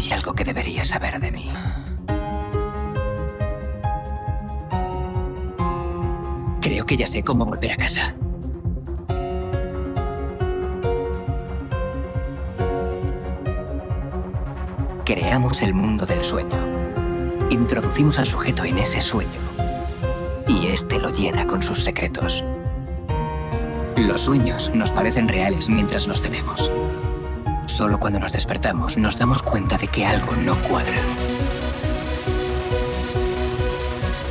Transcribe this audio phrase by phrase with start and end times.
[0.00, 1.50] Hay algo que deberías saber de mí.
[6.62, 8.14] Creo que ya sé cómo volver a casa.
[15.04, 16.48] Creamos el mundo del sueño.
[17.50, 19.28] Introducimos al sujeto en ese sueño.
[20.48, 22.42] Y este lo llena con sus secretos.
[23.98, 26.70] Los sueños nos parecen reales mientras los tenemos.
[27.70, 31.00] Solo cuando nos despertamos nos damos cuenta de que algo no cuadra.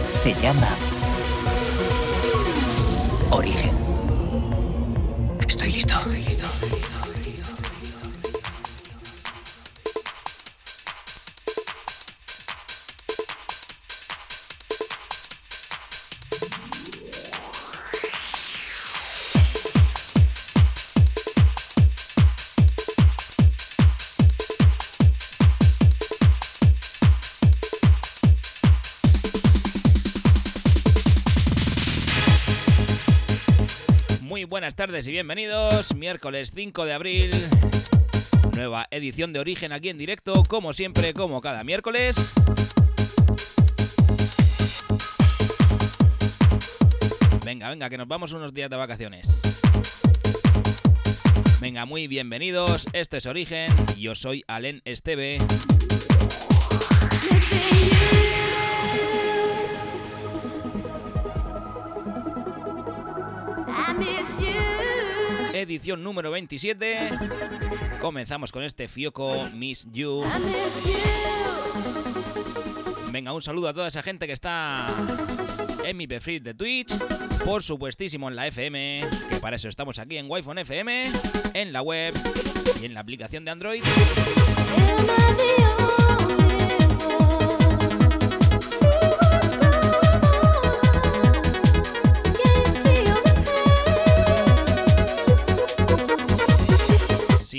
[0.07, 0.67] Se llama
[3.31, 3.71] Origen.
[5.47, 5.95] Estoy listo.
[34.59, 35.95] Buenas tardes y bienvenidos.
[35.95, 37.31] Miércoles 5 de abril,
[38.57, 42.33] nueva edición de Origen aquí en directo, como siempre, como cada miércoles.
[47.45, 49.41] Venga, venga, que nos vamos unos días de vacaciones.
[51.61, 52.85] Venga, muy bienvenidos.
[52.91, 53.71] Esto es Origen.
[53.97, 55.37] Yo soy Alen Esteve.
[65.70, 67.09] Edición número 27.
[68.02, 70.23] Comenzamos con este Fioco Miss You.
[73.11, 74.88] Venga, un saludo a toda esa gente que está
[75.86, 76.92] en mi perfil de Twitch,
[77.45, 81.11] por supuestísimo en la FM, que para eso estamos aquí en Wi-Fi FM,
[81.53, 82.16] en la web
[82.81, 83.83] y en la aplicación de Android.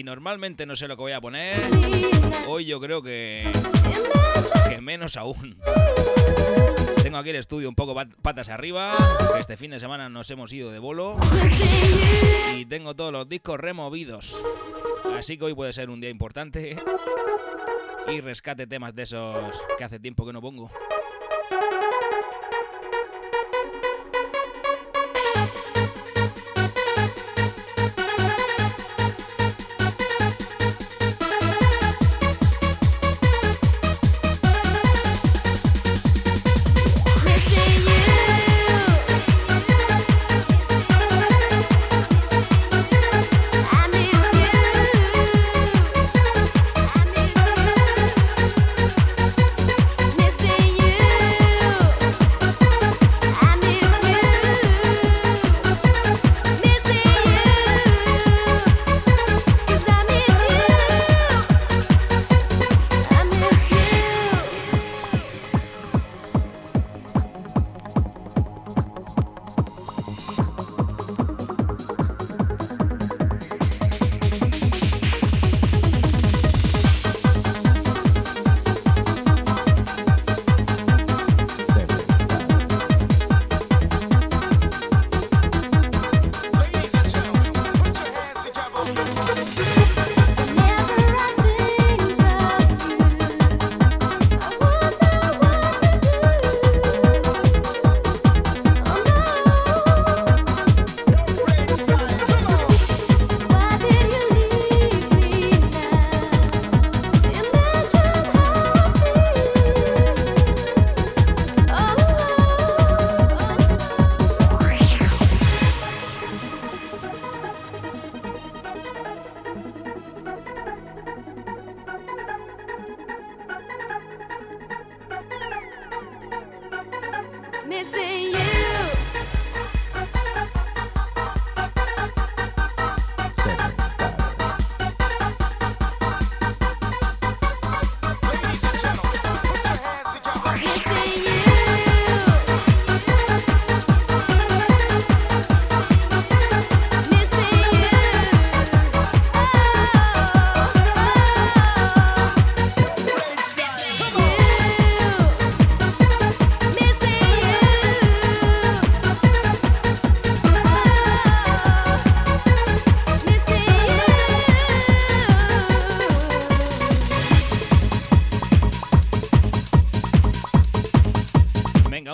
[0.02, 1.56] Normalmente no sé lo que voy a poner,
[2.46, 3.50] hoy yo creo que,
[4.68, 5.56] que menos aún.
[7.02, 8.94] Tengo aquí el estudio un poco patas arriba,
[9.38, 11.16] este fin de semana nos hemos ido de bolo
[12.56, 14.36] y tengo todos los discos removidos.
[15.16, 16.76] Así que hoy puede ser un día importante
[18.06, 20.70] y rescate temas de esos que hace tiempo que no pongo.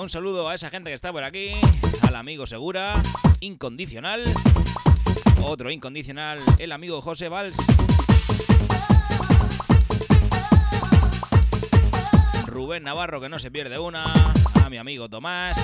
[0.06, 1.50] Un saludo a esa gente que está por aquí,
[2.02, 2.94] al amigo Segura,
[3.40, 4.22] incondicional,
[5.42, 7.56] otro incondicional, el amigo José Valls.
[12.46, 14.04] Rubén Navarro que no se pierde una,
[14.64, 15.58] a mi amigo Tomás.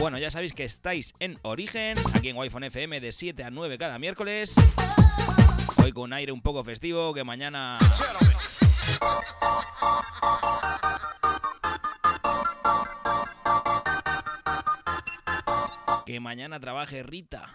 [0.00, 3.78] Bueno, ya sabéis que estáis en Origen, aquí en Wi-Fi FM de 7 a 9
[3.78, 4.56] cada miércoles.
[5.84, 7.76] Hoy con aire un poco festivo, que mañana...
[16.06, 17.52] Que mañana trabaje Rita.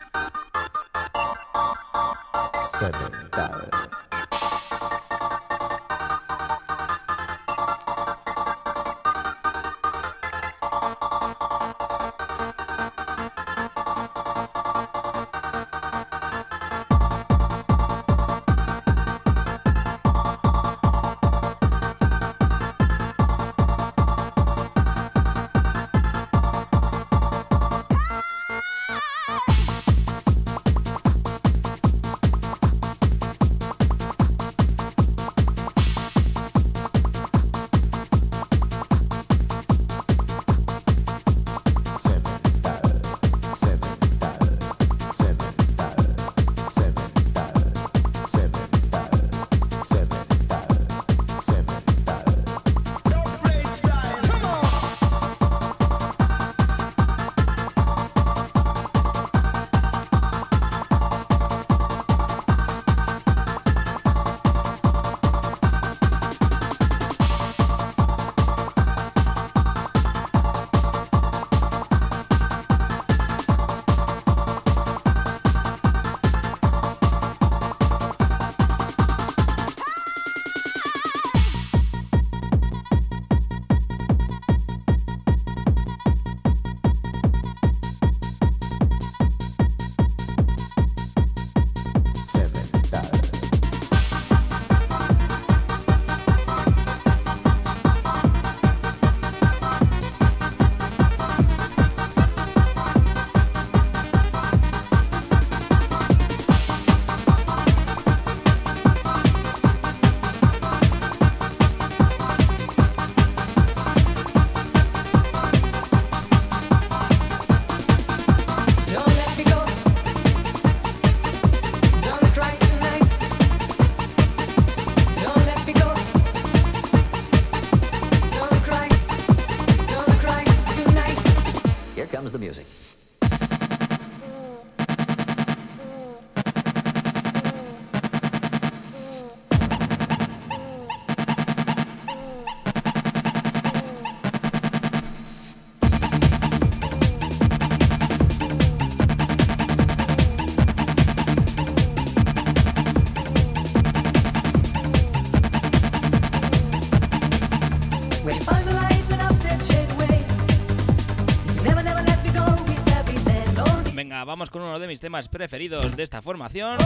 [164.29, 166.77] Vamos con uno de mis temas preferidos de esta formación.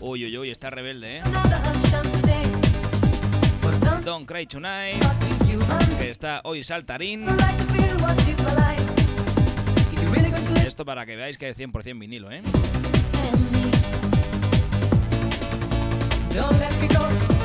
[0.00, 1.22] Uy, uy, uy, está rebelde, ¿eh?
[4.04, 5.00] Don't Cry Tonight,
[6.00, 7.24] que está hoy saltarín.
[10.66, 12.42] Esto para que veáis que es 100% vinilo, ¿eh?
[16.34, 17.37] Don't let me go.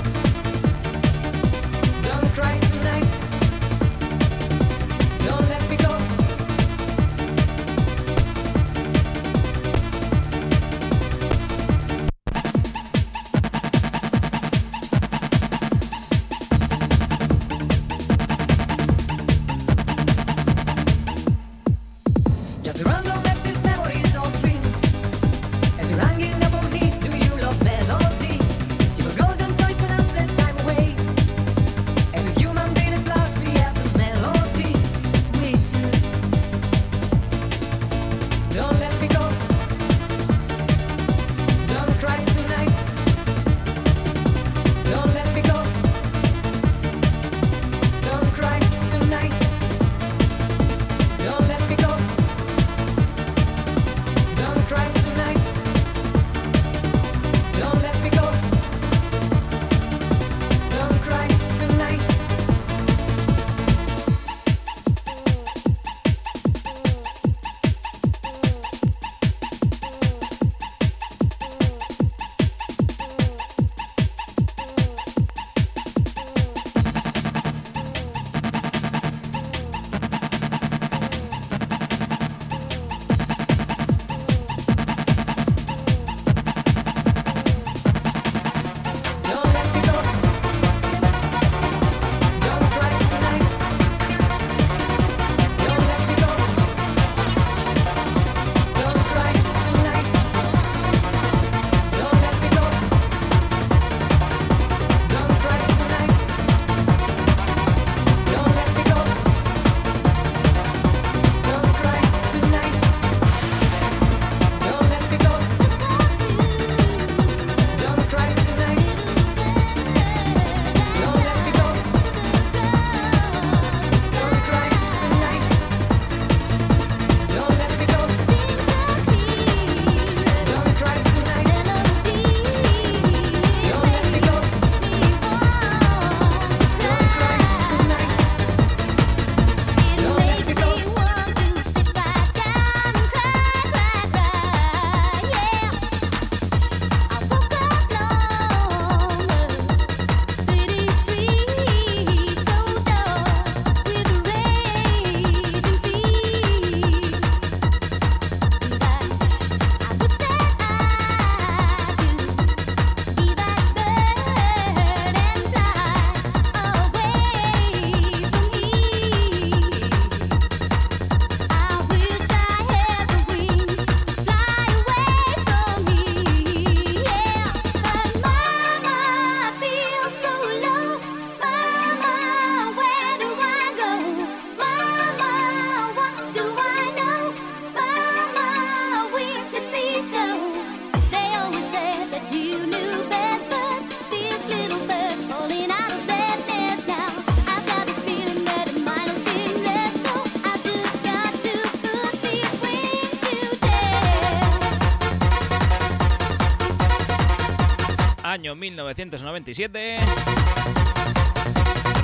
[208.93, 209.95] 1997.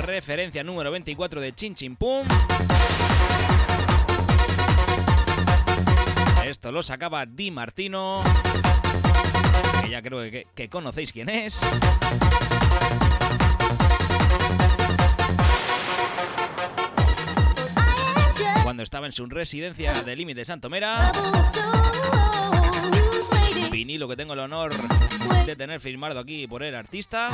[0.02, 2.26] Referencia número 24 de Chin Chin Pum.
[6.44, 8.22] Esto lo sacaba Di Martino.
[9.82, 11.60] Que ya creo que, que conocéis quién es.
[18.64, 21.12] Cuando estaba en su residencia de Límite Santomera.
[23.90, 24.70] Vinilo que tengo el honor
[25.44, 27.28] de tener firmado aquí por el artista.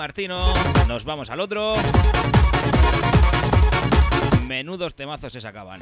[0.00, 0.42] Martino.
[0.88, 1.74] Nos vamos al otro.
[4.48, 5.78] Menudos temazos se sacaban.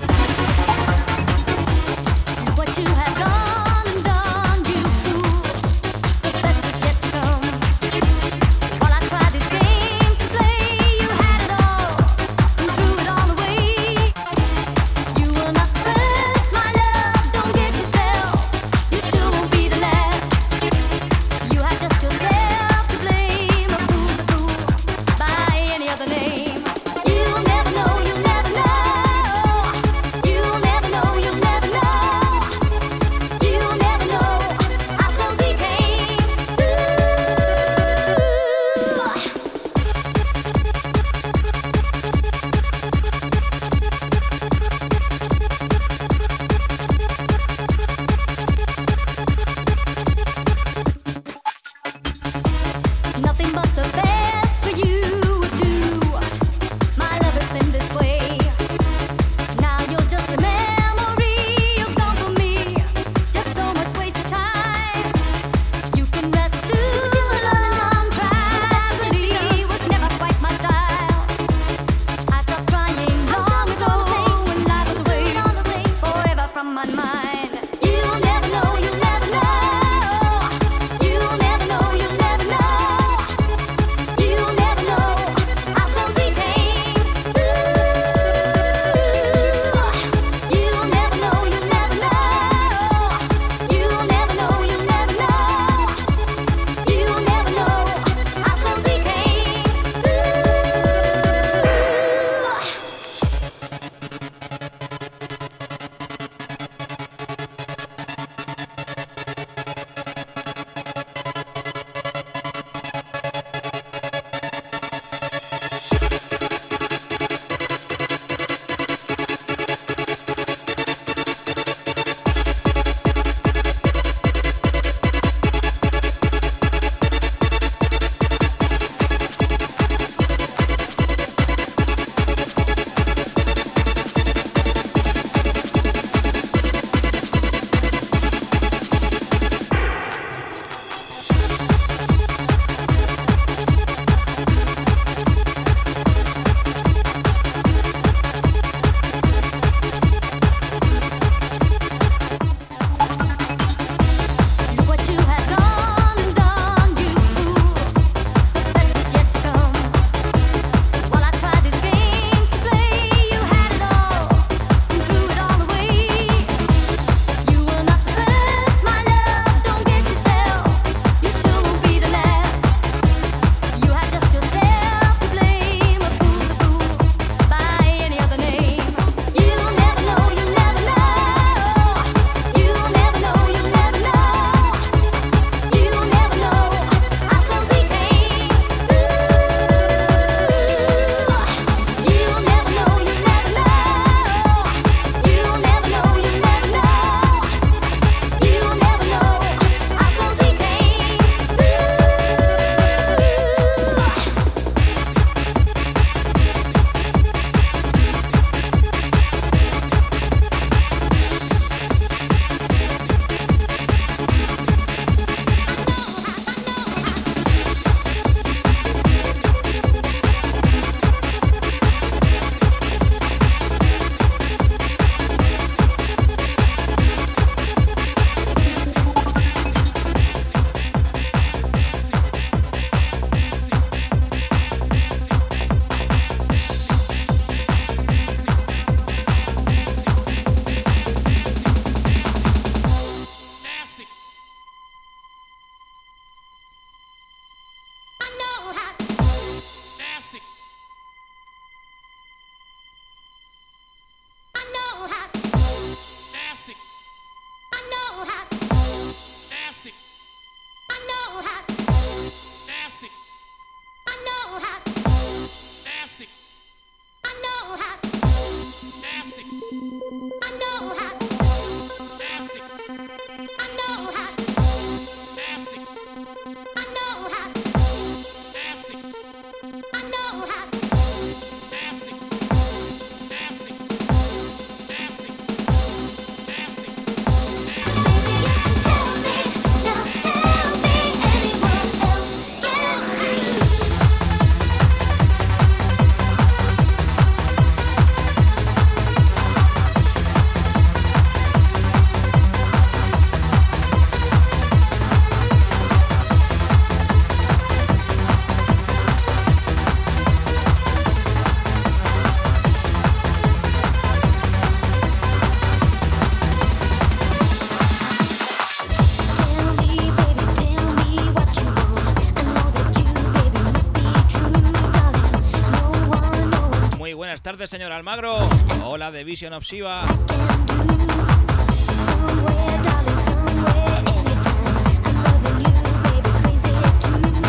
[327.59, 328.39] Tardes, señor Almagro.
[328.85, 330.03] Hola, The Vision of Shiva.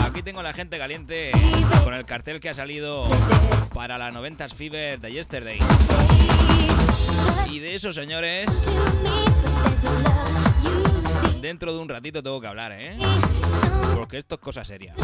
[0.03, 1.31] Aquí tengo la gente caliente
[1.83, 3.07] con el cartel que ha salido
[3.71, 5.59] para la 90s Fever de Yesterday.
[7.51, 8.49] Y de esos señores,
[11.39, 12.97] dentro de un ratito tengo que hablar, ¿eh?
[13.95, 14.95] Porque esto es cosa seria.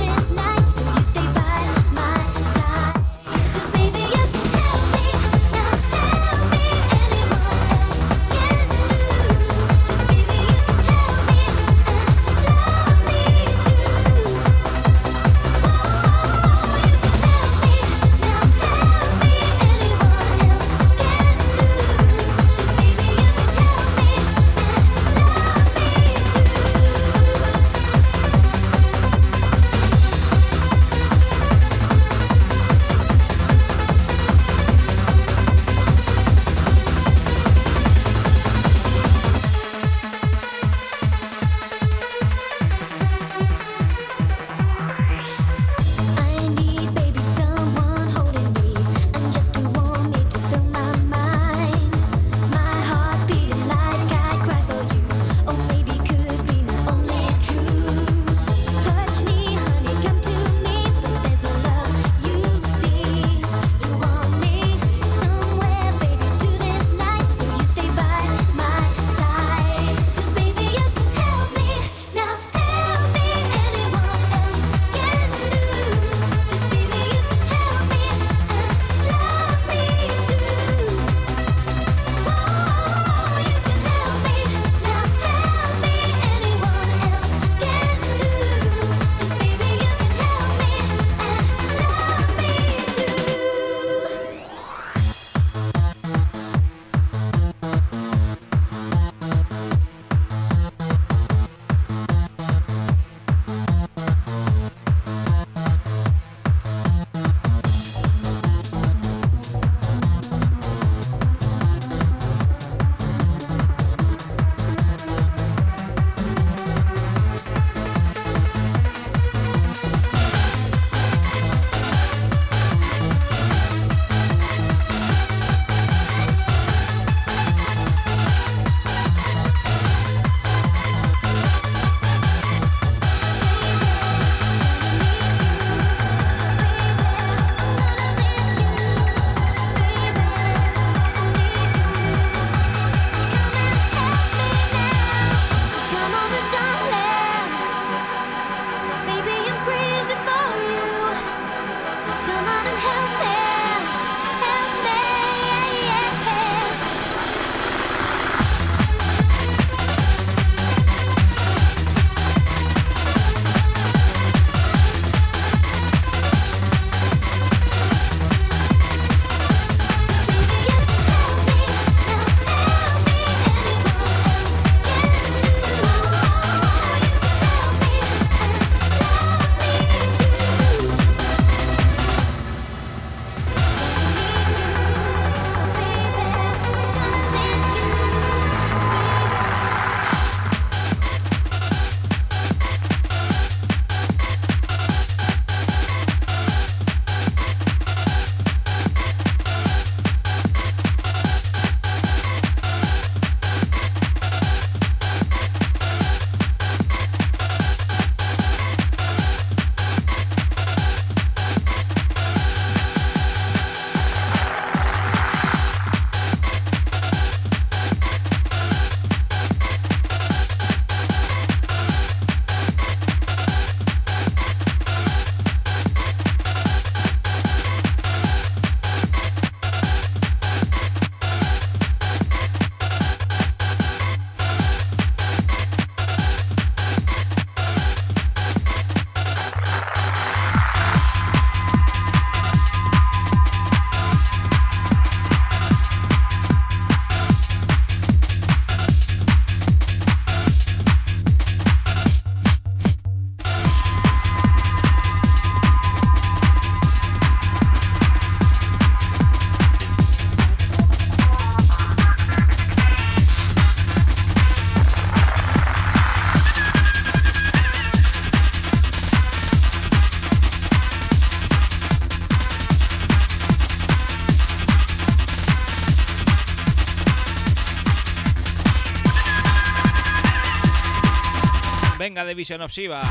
[282.15, 283.01] Venga de Vision of Shiva.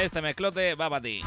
[0.00, 1.20] Este mezclote va para ti.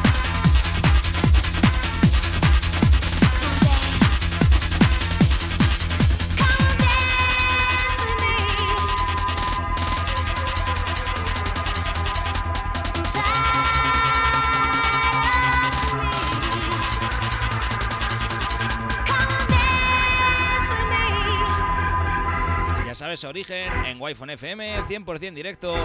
[22.96, 25.76] sabes, origen en Wi-Fi FM, 100% directo.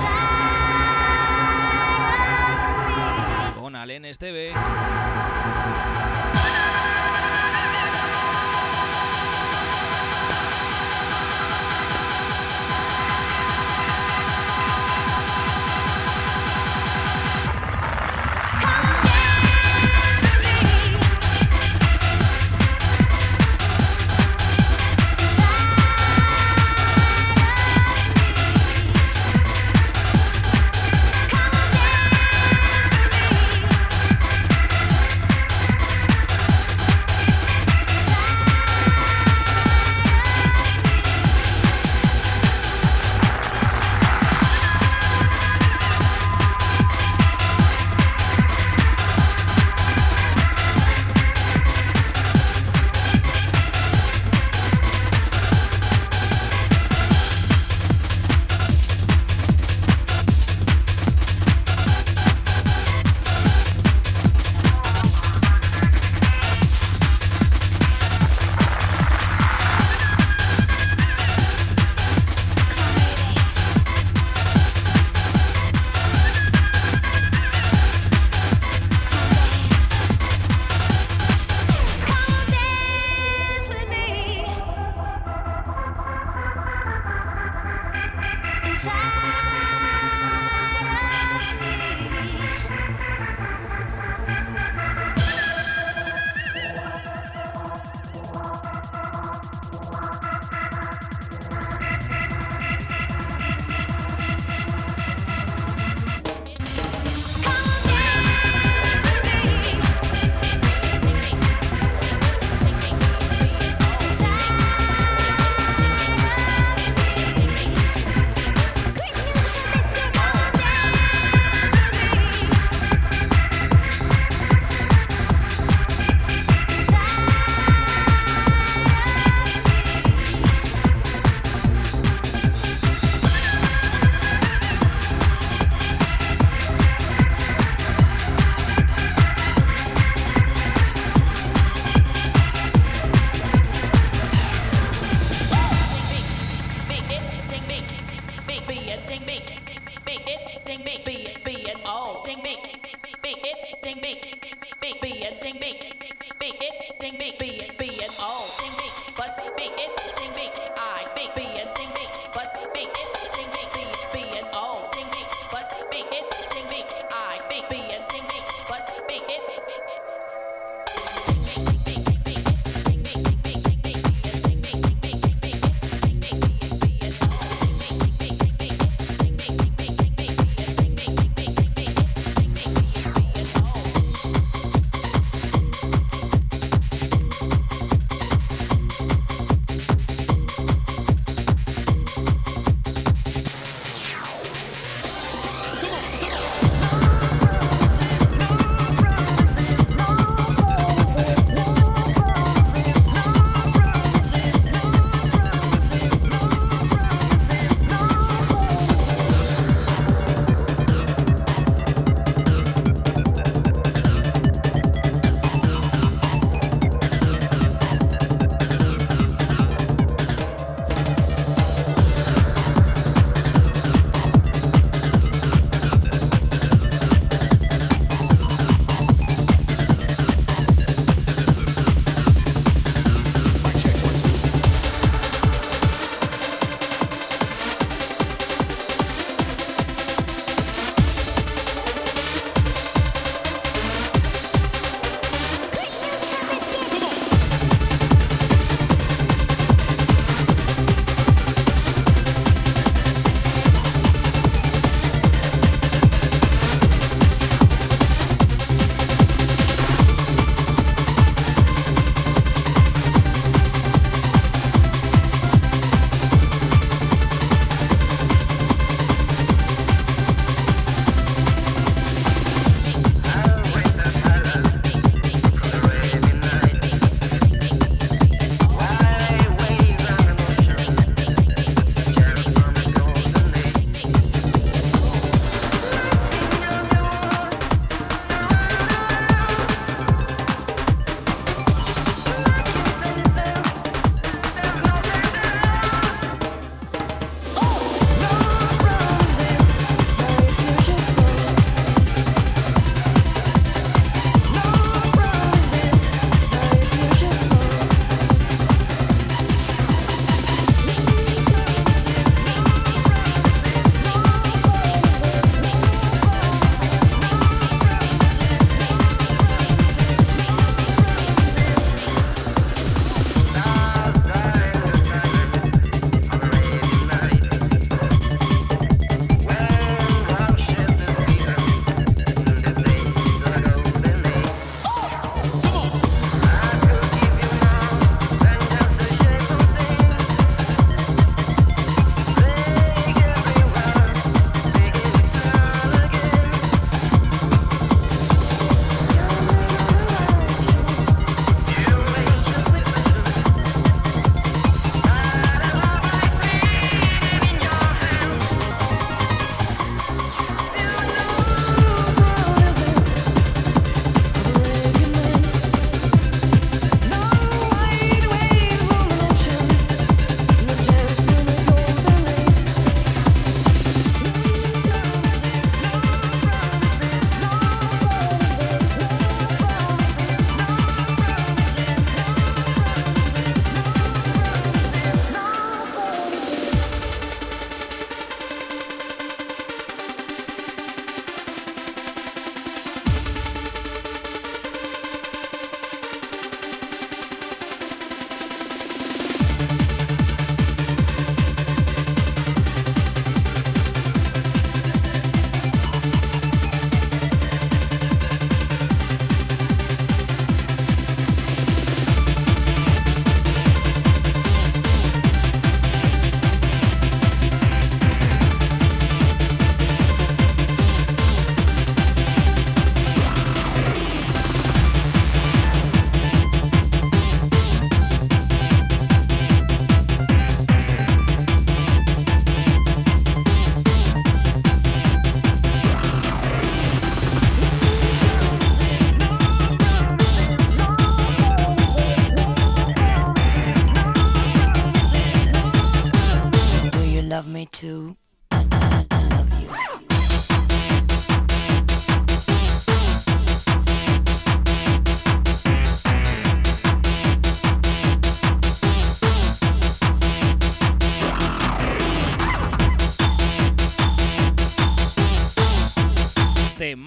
[3.72, 4.52] Alenes TV.
[4.52, 6.13] love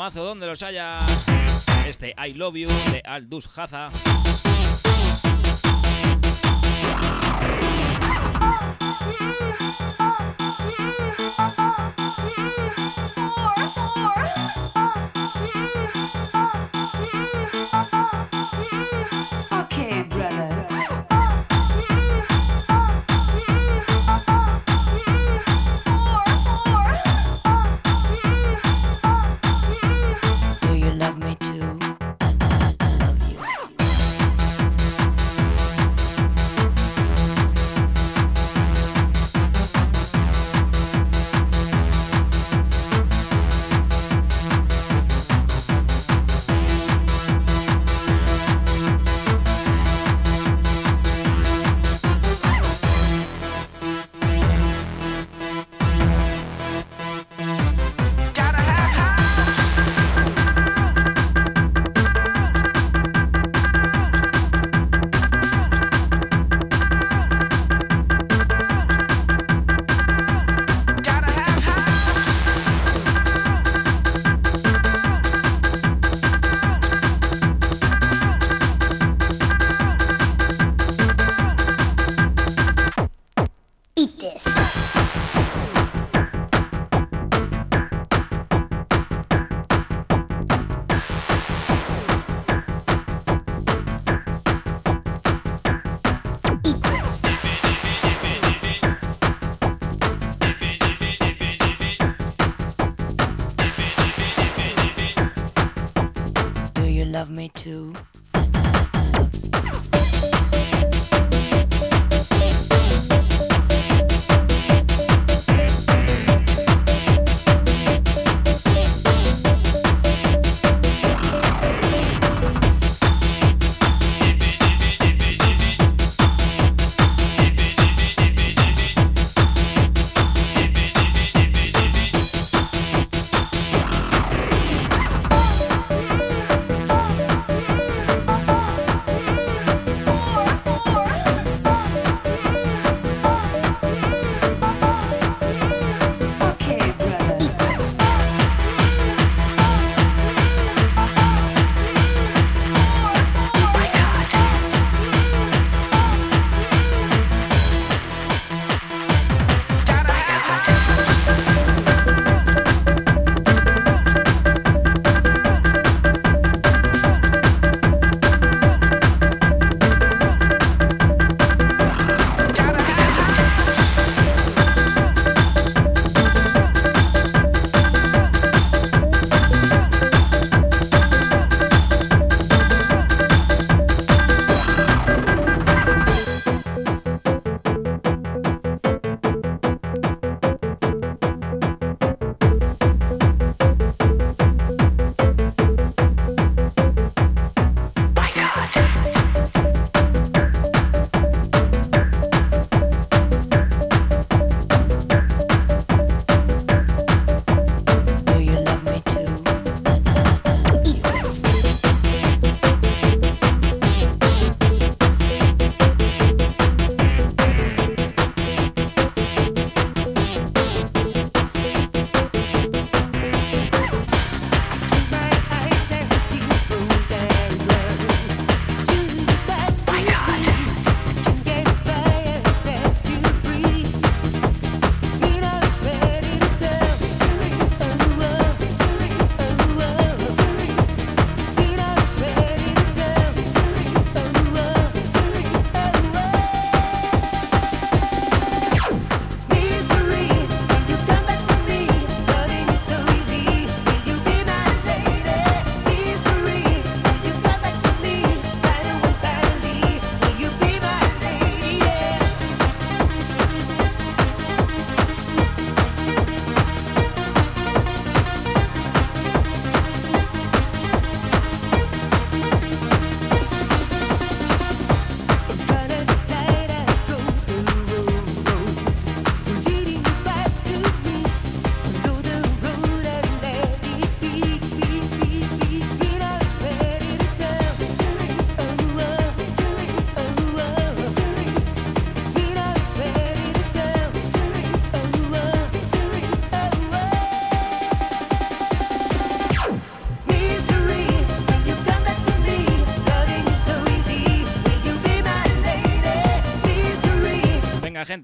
[0.07, 1.05] mazo donde los haya.
[1.85, 3.89] Este I Love You de Aldous Haza.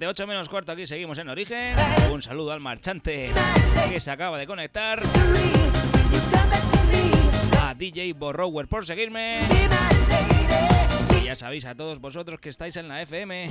[0.07, 1.75] 8 menos cuarto aquí seguimos en origen.
[2.11, 3.31] Un saludo al marchante
[3.89, 5.01] que se acaba de conectar.
[7.61, 9.41] A DJ Borrower por seguirme.
[11.21, 13.49] Y ya sabéis a todos vosotros que estáis en la FM.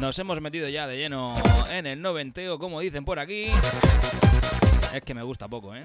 [0.00, 1.34] Nos hemos metido ya de lleno
[1.70, 3.46] en el noventeo, como dicen por aquí.
[4.94, 5.84] Es que me gusta poco, ¿eh?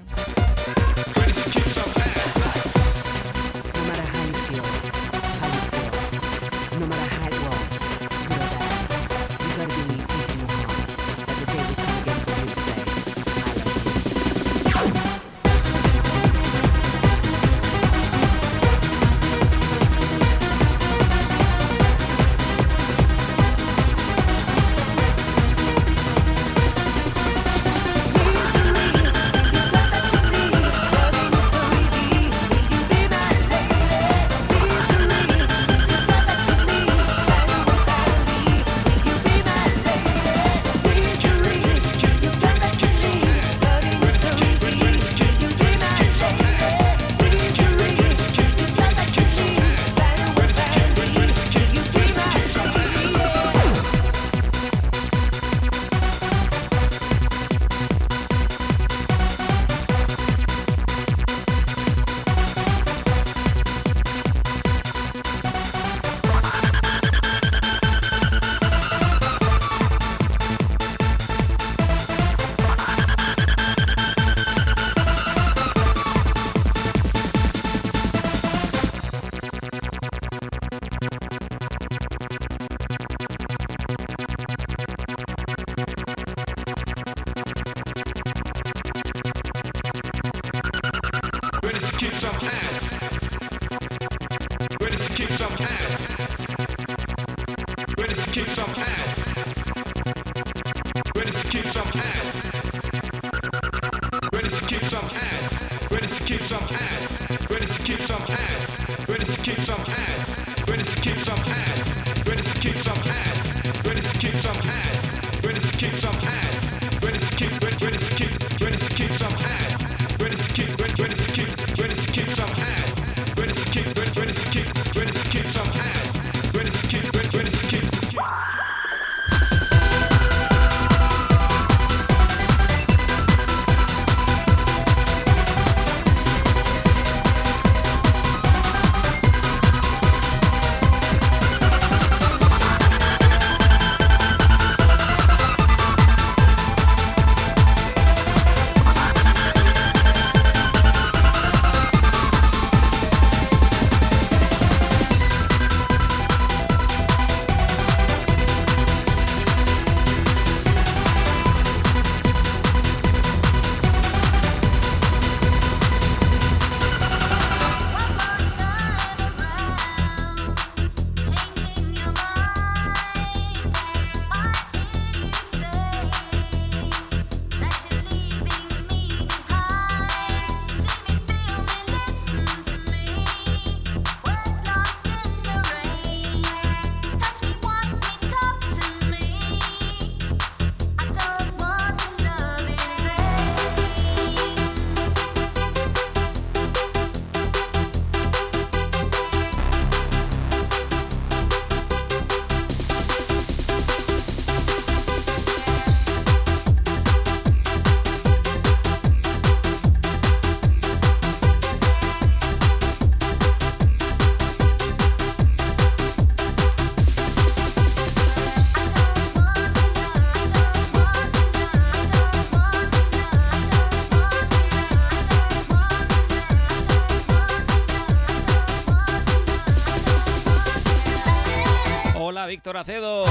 [232.72, 233.24] Acedo.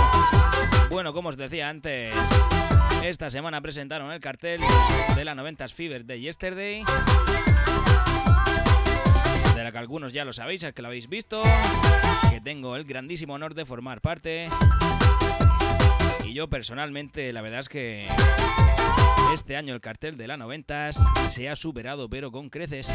[0.92, 2.14] Bueno, como os decía antes,
[3.04, 4.62] esta semana presentaron el cartel
[5.16, 6.84] de la 90s Fever de Yesterday.
[9.56, 11.42] De la que algunos ya lo sabéis, es que lo habéis visto.
[12.30, 14.48] Que tengo el grandísimo honor de formar parte.
[16.24, 18.08] Y yo personalmente, la verdad es que
[19.34, 20.94] este año el cartel de la 90s
[21.30, 22.88] se ha superado, pero con creces.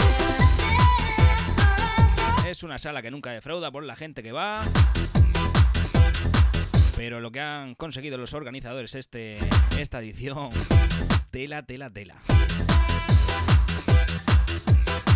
[2.47, 4.61] Es una sala que nunca defrauda por la gente que va.
[6.99, 9.39] Pero lo que han conseguido los organizadores este,
[9.79, 10.51] esta edición,
[11.31, 12.17] tela, tela, tela.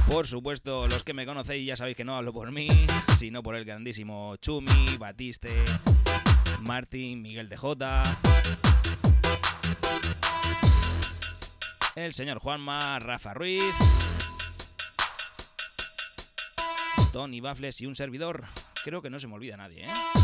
[0.08, 2.68] Por supuesto, los que me conocéis ya sabéis que no hablo por mí,
[3.18, 5.50] sino por el grandísimo Chumi, Batiste,
[6.60, 8.04] Martín, Miguel de Jota,
[11.96, 13.74] el señor Juanma, Rafa Ruiz,
[17.12, 18.44] Tony Bafles y un servidor.
[18.84, 20.21] Creo que no se me olvida nadie, ¿eh?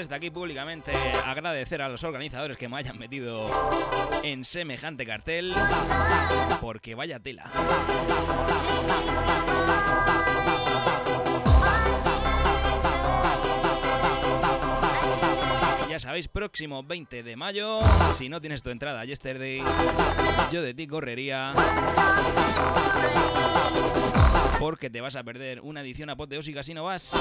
[0.00, 0.92] Desde aquí públicamente
[1.26, 3.50] agradecer a los organizadores que me hayan metido
[4.22, 5.52] en semejante cartel,
[6.62, 7.50] porque vaya tela.
[15.90, 17.80] Ya sabéis, próximo 20 de mayo,
[18.16, 19.62] si no tienes tu entrada yesterday,
[20.50, 21.52] yo de ti correría
[24.60, 27.12] porque te vas a perder una edición apoteósica si no vas.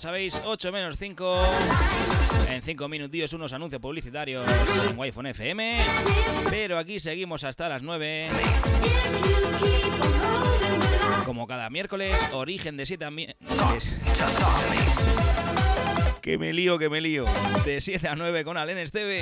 [0.00, 1.48] Sabéis, 8 menos 5.
[2.48, 4.44] En 5 minutillos unos anuncios publicitarios
[4.88, 5.84] en wi FM.
[6.48, 8.28] Pero aquí seguimos hasta las 9.
[11.24, 13.10] Como cada miércoles, origen de 7 a...
[16.22, 17.24] Que me lío, que me lío.
[17.64, 19.20] De 7 a 9 con Alen Esteve.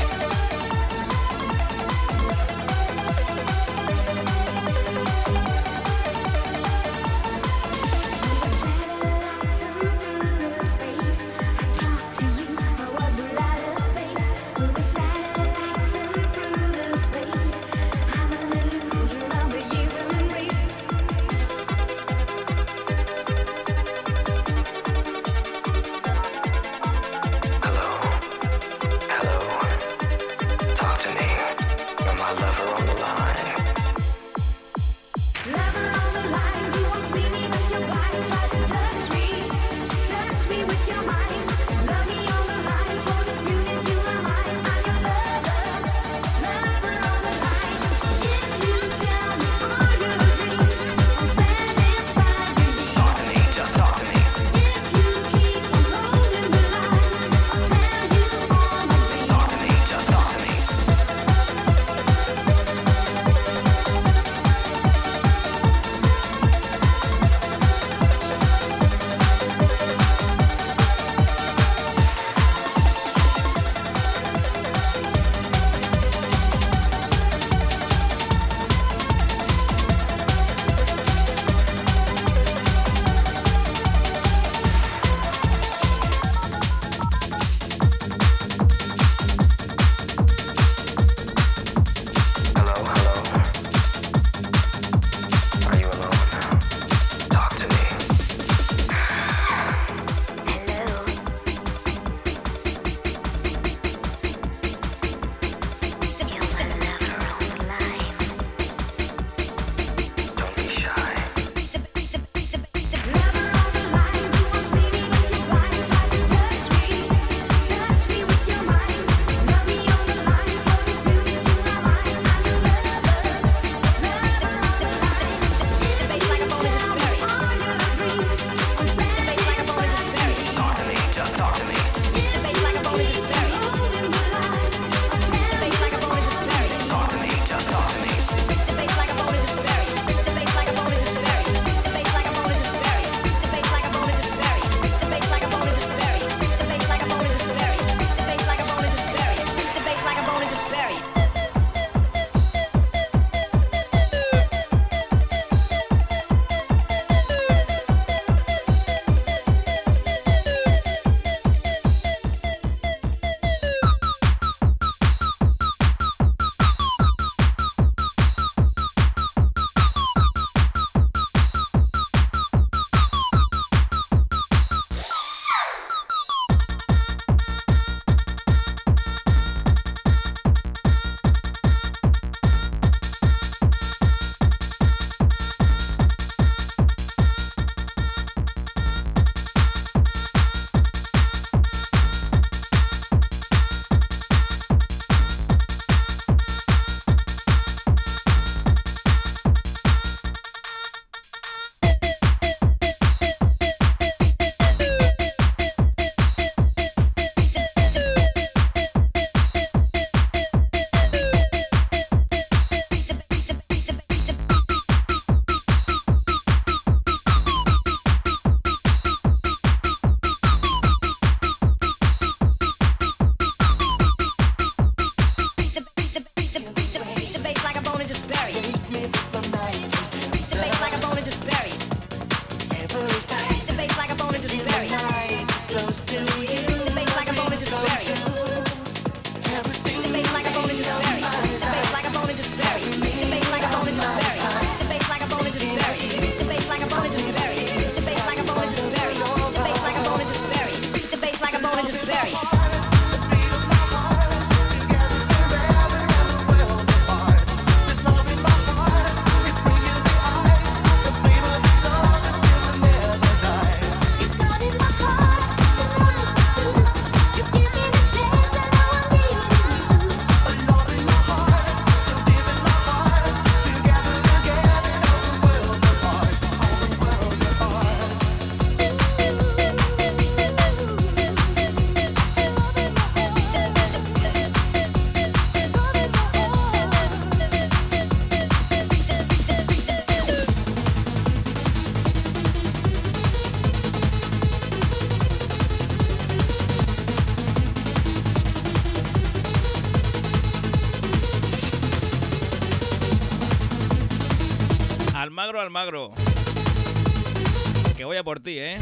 [308.28, 308.76] Por ti, ¿eh?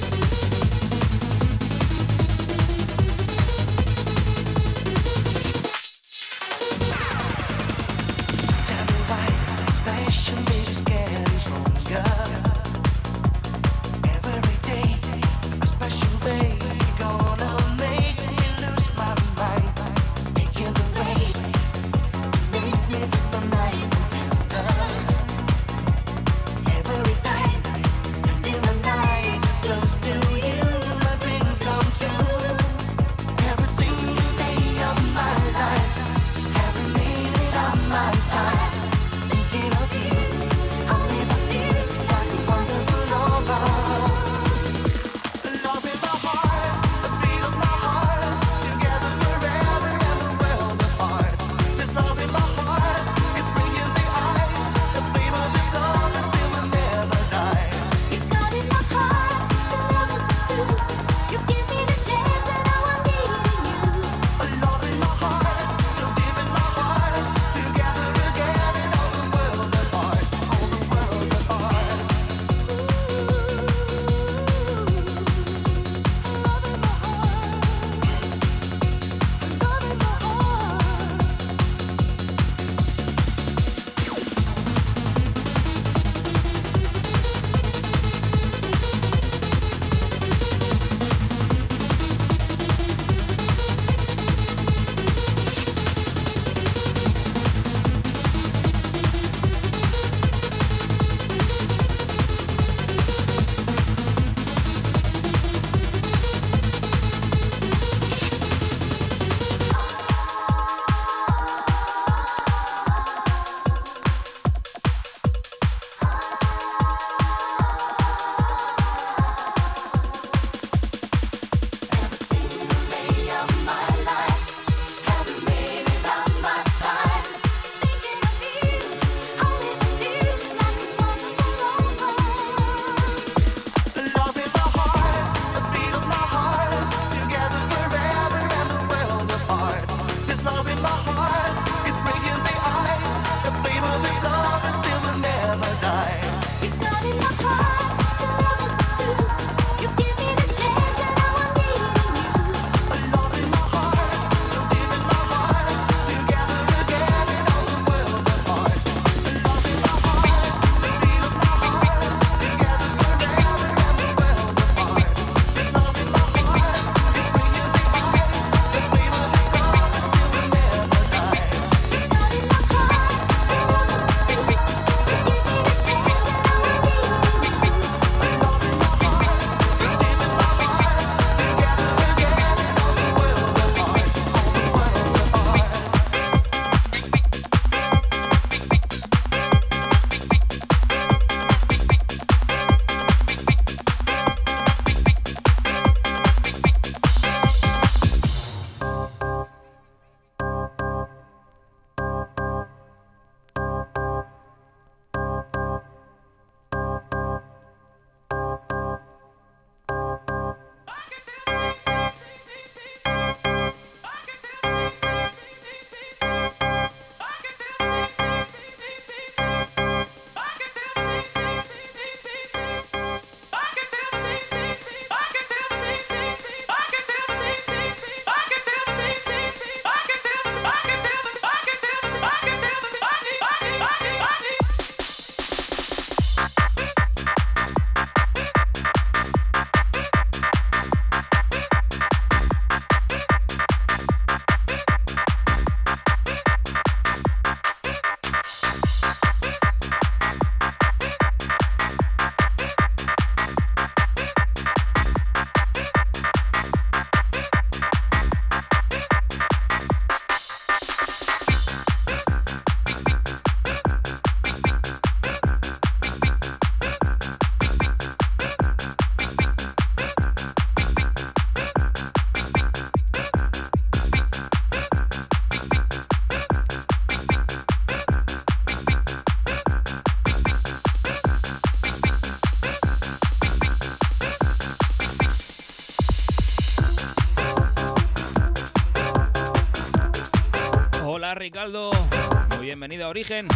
[292.58, 293.48] Muy bienvenido a Origen.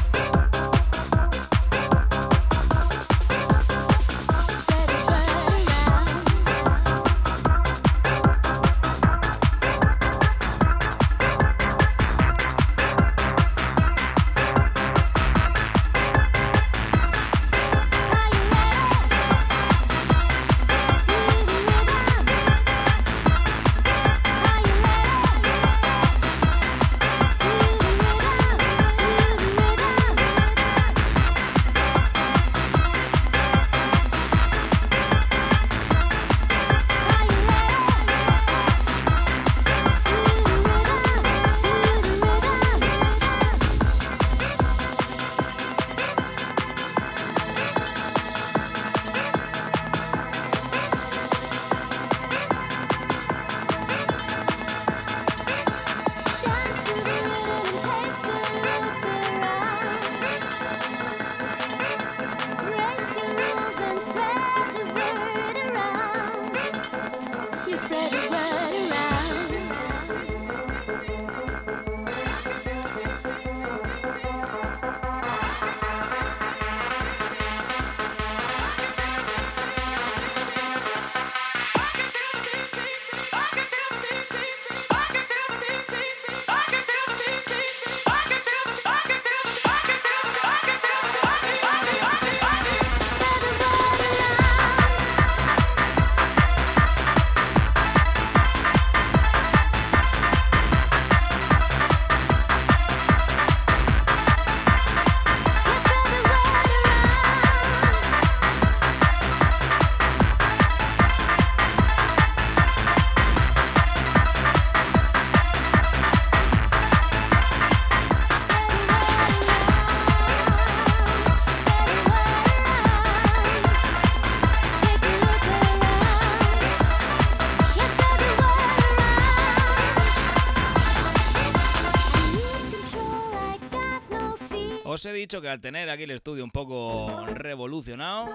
[135.31, 138.35] Dicho que al tener aquí el estudio un poco revolucionado,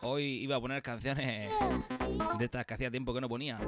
[0.00, 1.52] hoy iba a poner canciones
[2.38, 3.58] de estas que hacía tiempo que no ponía.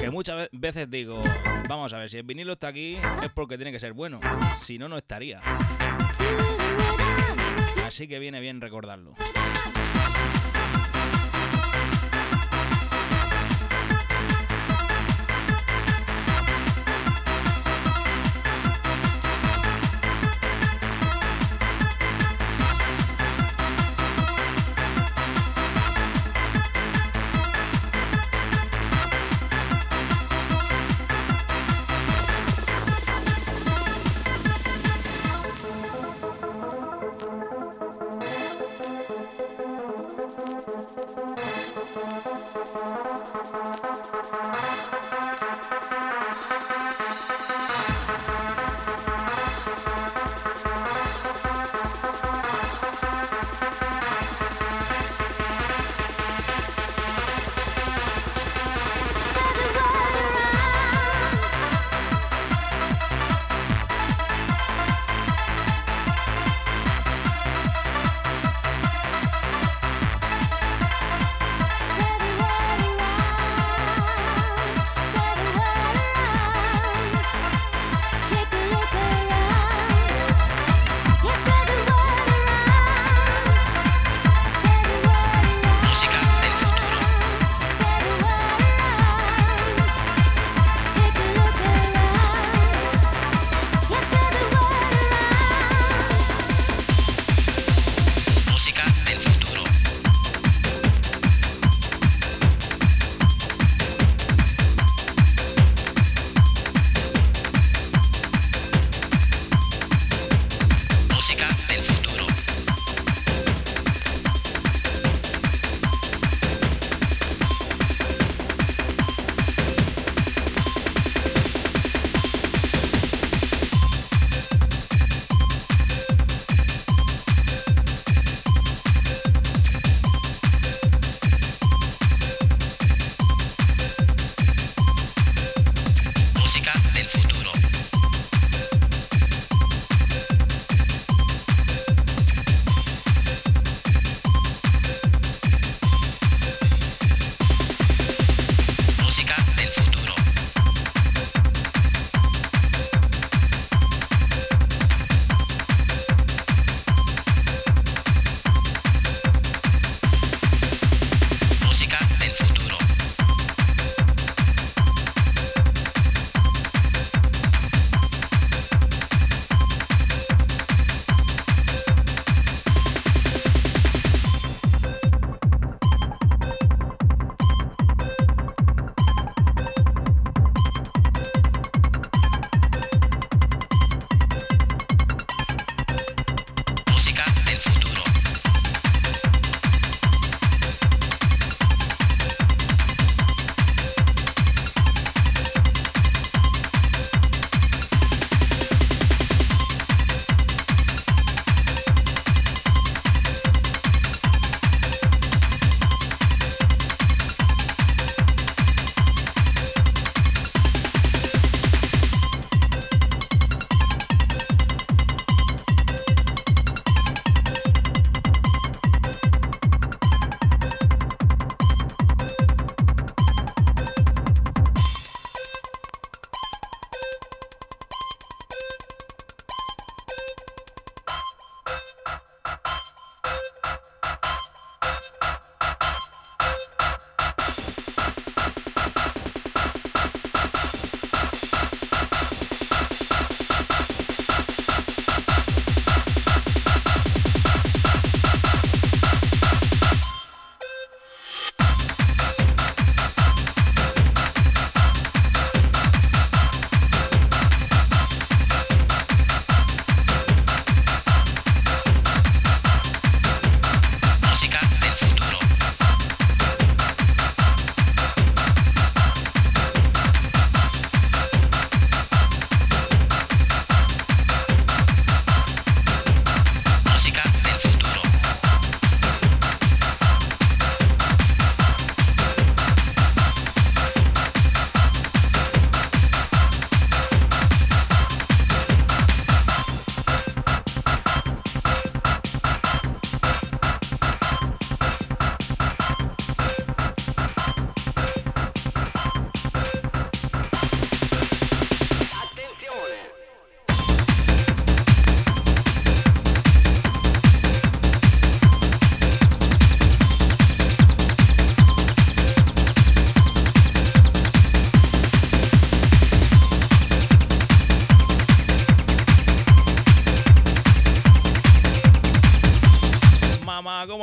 [0.00, 1.22] Que muchas veces digo,
[1.68, 4.18] vamos a ver, si el vinilo está aquí es porque tiene que ser bueno,
[4.58, 5.40] si no, no estaría.
[7.86, 9.14] Así que viene bien recordarlo.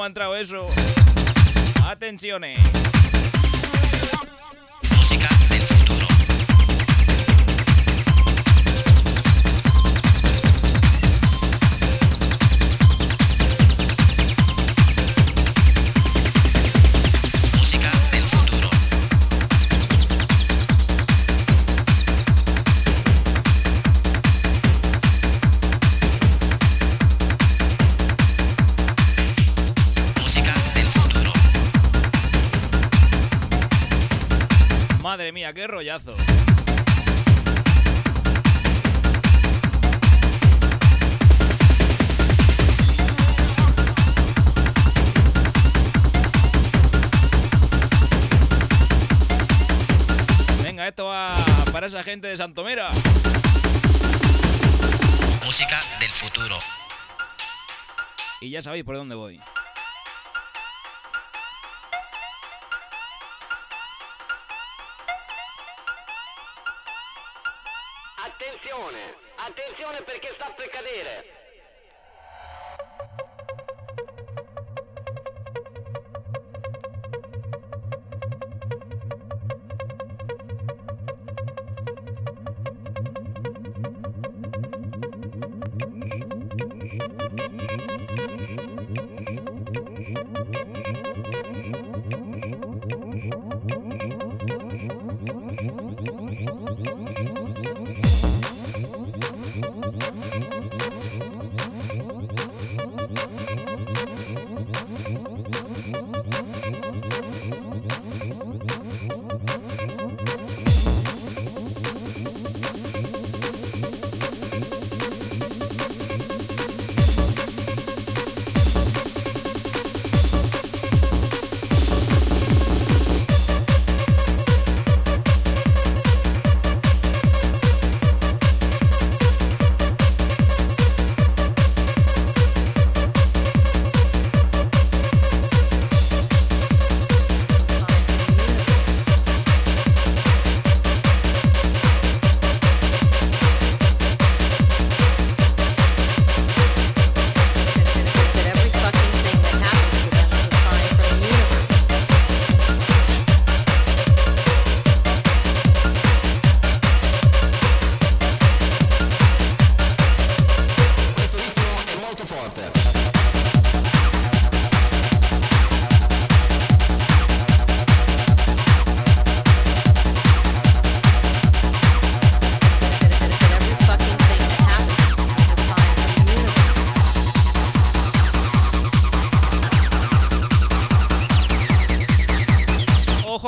[0.10, 0.66] Entrado eso.
[1.86, 2.79] Atenciones.
[35.54, 36.16] Qué rollazo.
[50.64, 51.36] Venga, esto va
[51.72, 52.90] para esa gente de Santomera.
[55.46, 56.58] Música del futuro.
[58.42, 59.42] Y ya sabéis por dónde voy.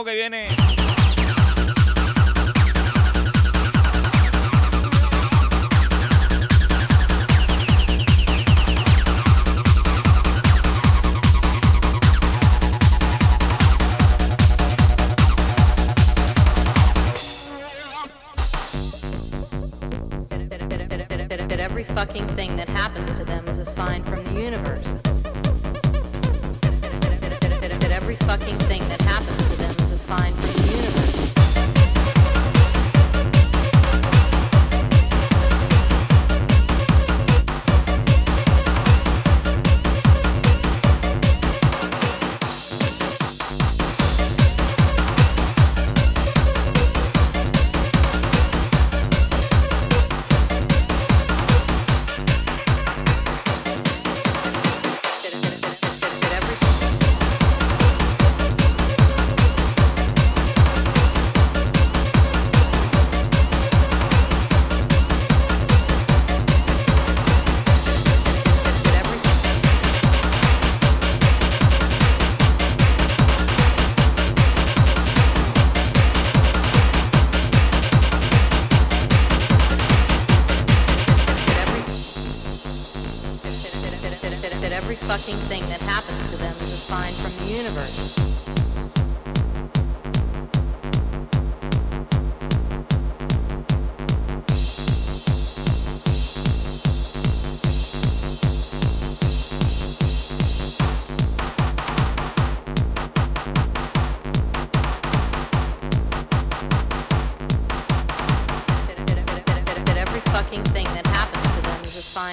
[0.04, 0.61] que viene.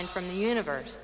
[0.09, 1.01] From the universe.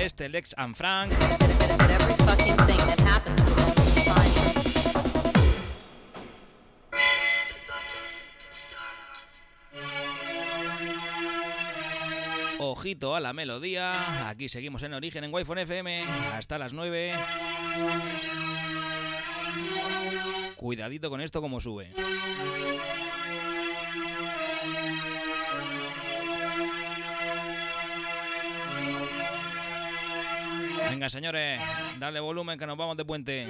[0.00, 1.12] Este, Lex and Frank.
[12.58, 14.26] Ojito a la melodía.
[14.30, 16.02] Aquí seguimos en origen en Wi-Fi FM
[16.32, 17.12] hasta las 9.
[20.56, 21.92] Cuidadito con esto como sube.
[31.08, 31.60] Señores,
[31.98, 33.46] dale volumen que nos vamos de puente.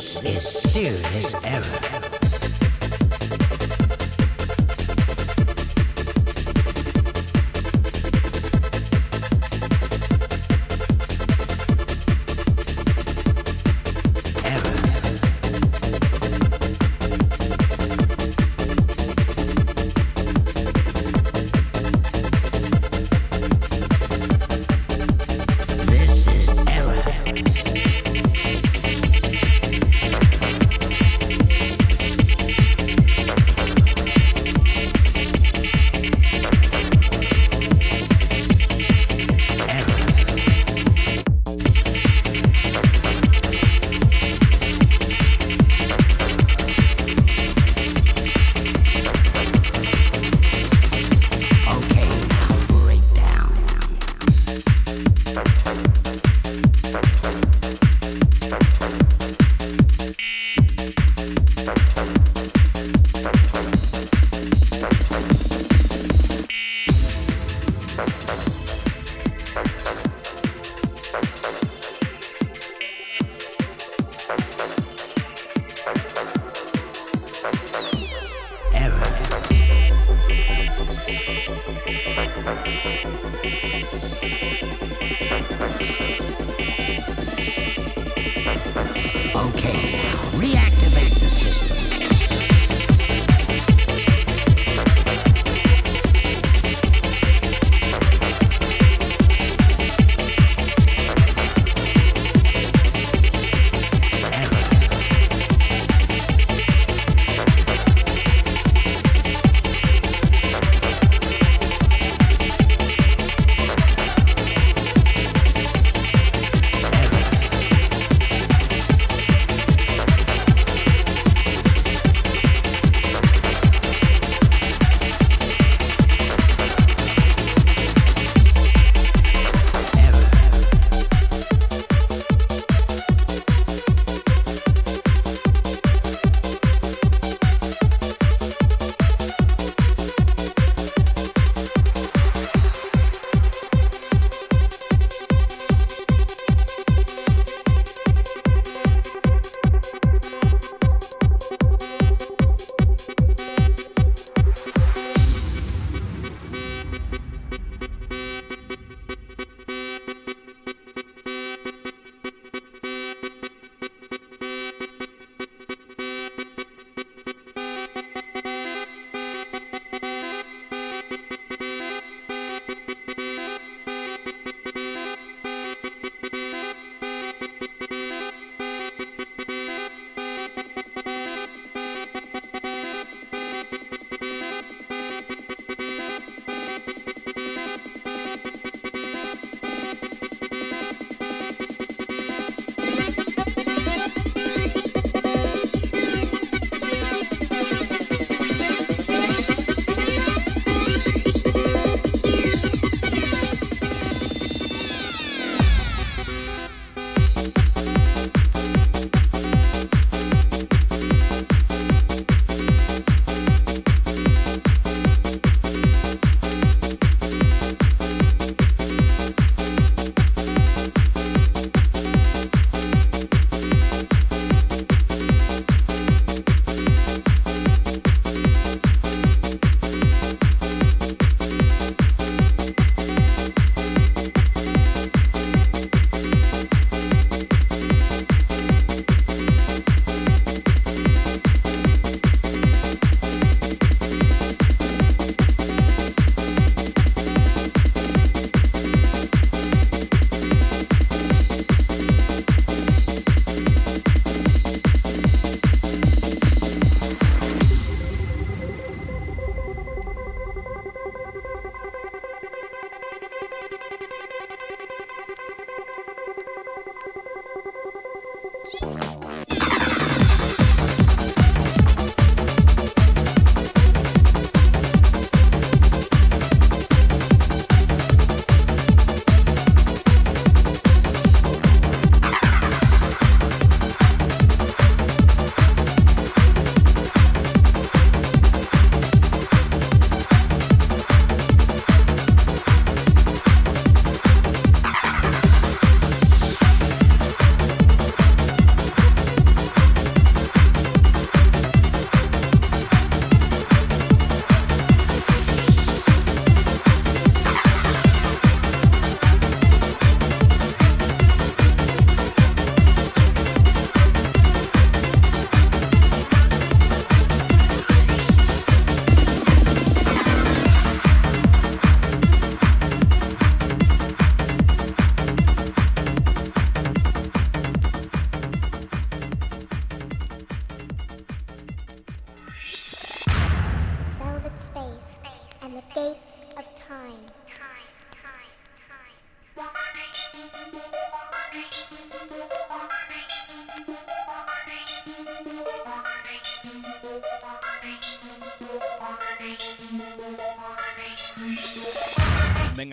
[0.00, 1.99] This is serious error.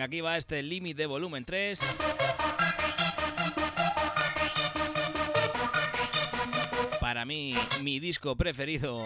[0.08, 1.78] Aquí va este límite de volumen 3.
[6.98, 9.04] Para mí, mi disco preferido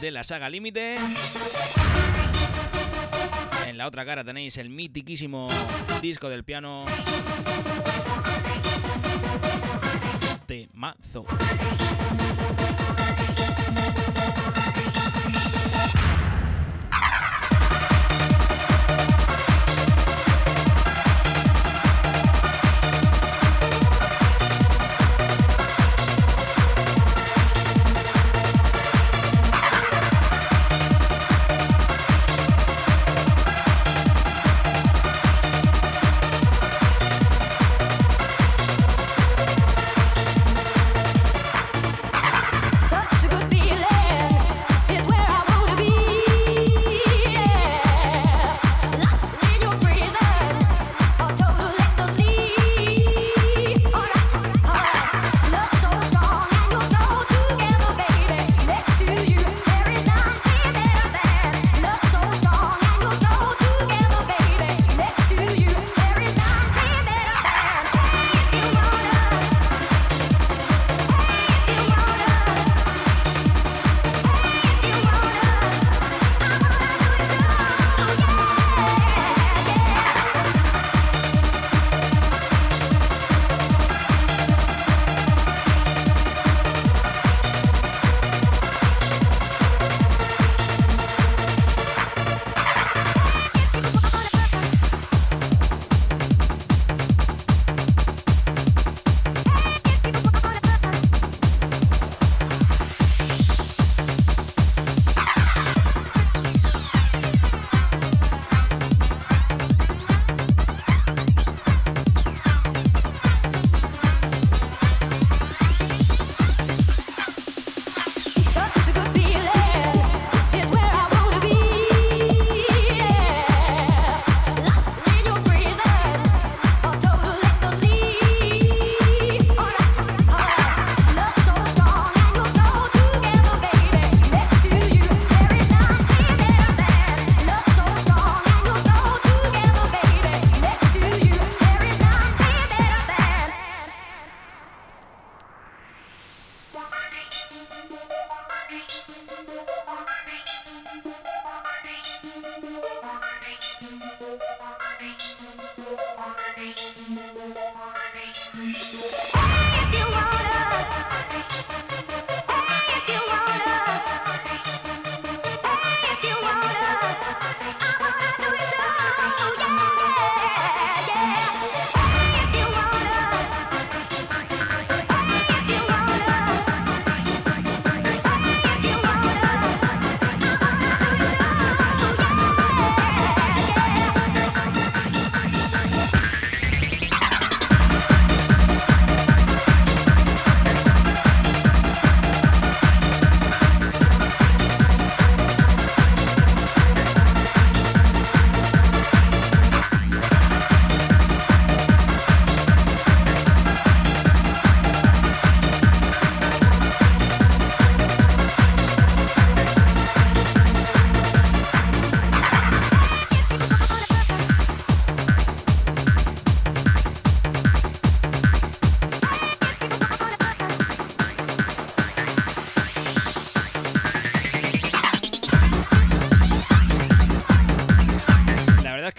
[0.00, 0.94] de la saga Límite.
[3.66, 5.48] En la otra cara tenéis el mitiquísimo
[6.00, 6.84] disco del piano.
[10.46, 11.26] Temazo.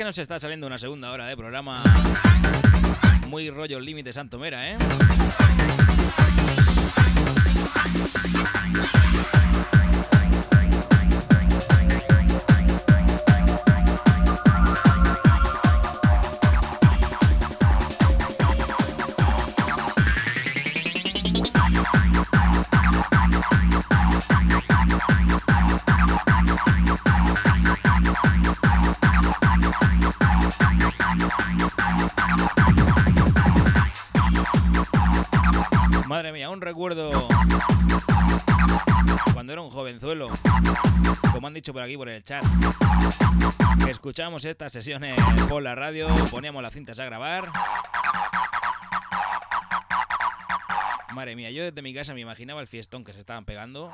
[0.09, 1.83] Nos está saliendo una segunda hora de programa
[3.27, 4.77] muy rollo límite Santomera, ¿eh?
[36.69, 37.09] Recuerdo
[39.33, 40.27] cuando era un jovenzuelo,
[41.31, 42.45] como han dicho por aquí por el chat,
[43.83, 45.19] que escuchamos estas sesiones
[45.49, 47.49] por la radio, poníamos las cintas a grabar.
[51.11, 53.91] Madre mía, yo desde mi casa me imaginaba el fiestón que se estaban pegando.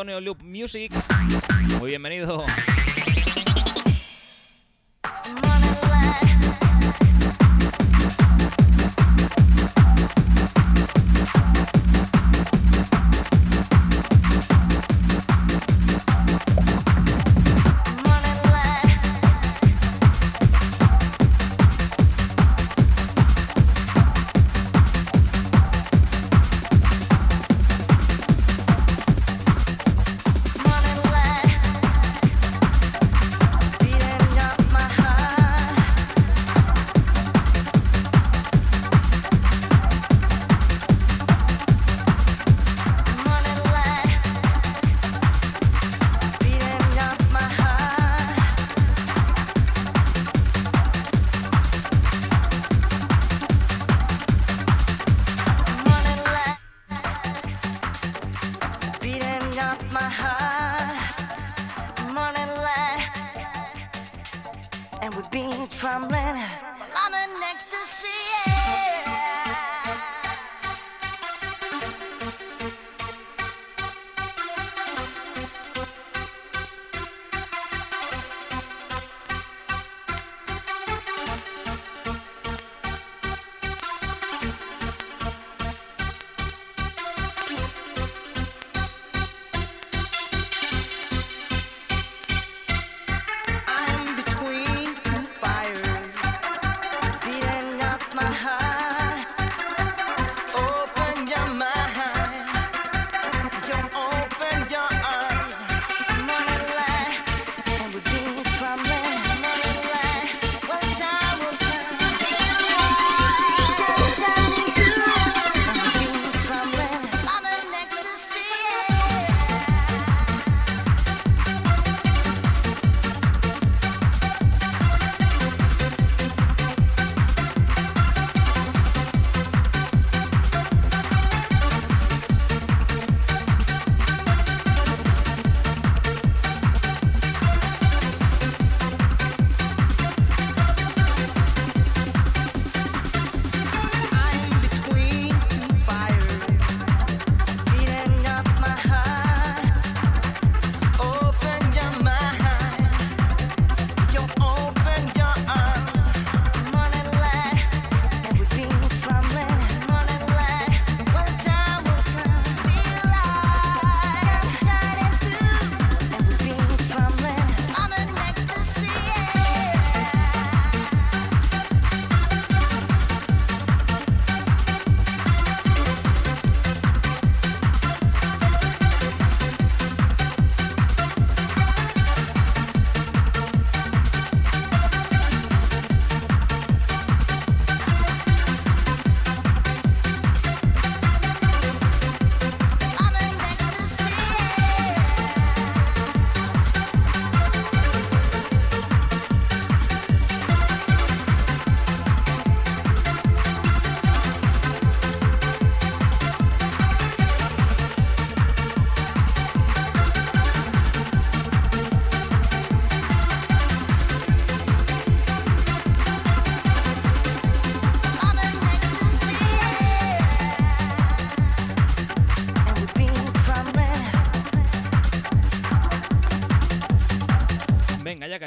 [0.00, 0.90] Antonio Loop Music.
[1.78, 2.42] Muy bienvenido.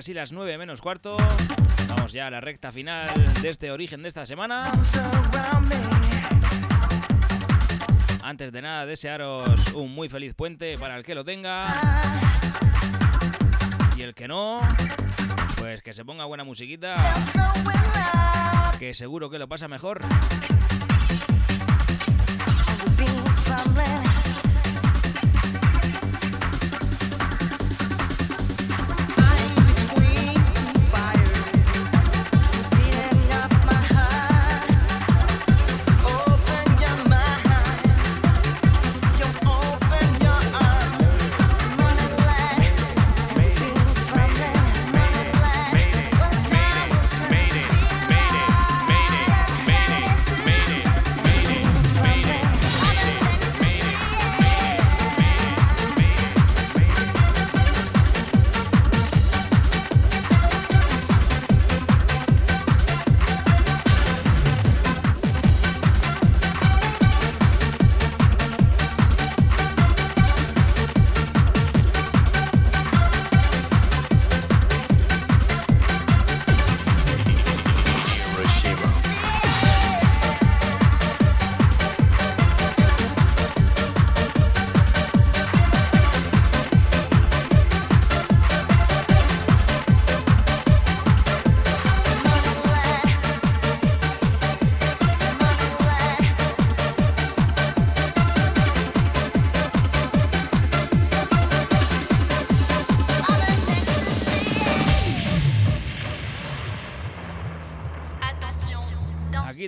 [0.03, 1.15] Casi las 9 menos cuarto.
[1.87, 3.07] Vamos ya a la recta final
[3.41, 4.69] de este origen de esta semana.
[8.21, 11.63] Antes de nada, desearos un muy feliz puente para el que lo tenga.
[13.95, 14.59] Y el que no,
[15.55, 16.97] pues que se ponga buena musiquita.
[18.77, 20.01] Que seguro que lo pasa mejor.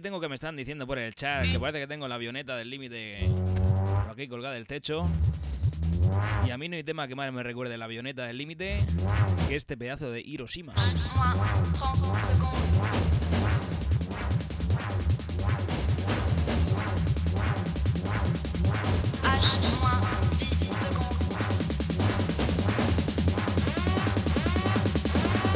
[0.01, 3.29] Que me están diciendo por el chat que parece que tengo la avioneta del límite
[4.11, 5.03] aquí colgada del techo.
[6.45, 8.77] Y a mí no hay tema que más me recuerde la avioneta del límite
[9.47, 10.73] que este pedazo de Hiroshima.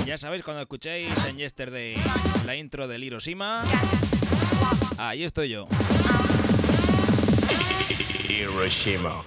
[0.06, 1.96] Ya sabéis cuando escuchéis en Yesterday
[2.46, 3.64] la intro del Hiroshima.
[5.02, 5.66] Ahí estoy yo.
[8.28, 9.24] Hiroshima.